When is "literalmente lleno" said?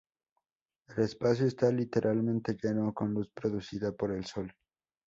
1.71-2.91